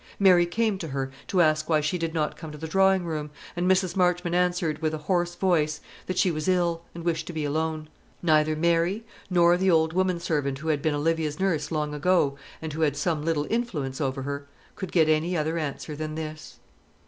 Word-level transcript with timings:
Mary 0.17 0.47
came 0.47 0.79
to 0.79 0.87
her 0.87 1.11
to 1.27 1.41
ask 1.41 1.69
why 1.69 1.79
she 1.79 1.95
did 1.99 2.11
not 2.11 2.35
come 2.35 2.51
to 2.51 2.57
the 2.57 2.67
drawing 2.67 3.05
room, 3.05 3.29
and 3.55 3.69
Mrs. 3.69 3.95
Marchmont 3.95 4.33
answered, 4.33 4.79
with 4.81 4.95
a 4.95 5.05
hoarse 5.05 5.35
voice, 5.35 5.79
that 6.07 6.17
she 6.17 6.31
was 6.31 6.47
ill, 6.47 6.81
and 6.95 7.03
wished 7.03 7.27
to 7.27 7.33
be 7.33 7.45
alone. 7.45 7.87
Neither 8.23 8.55
Mary, 8.55 9.05
nor 9.29 9.57
the 9.57 9.69
old 9.69 9.93
woman 9.93 10.19
servant 10.19 10.57
who 10.57 10.69
had 10.69 10.81
been 10.81 10.95
Olivia's 10.95 11.39
nurse 11.39 11.71
long 11.71 11.93
ago, 11.93 12.35
and 12.63 12.73
who 12.73 12.81
had 12.81 12.97
some 12.97 13.23
little 13.23 13.45
influence 13.51 14.01
over 14.01 14.23
her, 14.23 14.47
could 14.75 14.91
get 14.91 15.07
any 15.07 15.37
other 15.37 15.59
answer 15.59 15.95
than 15.95 16.15
this. 16.15 16.57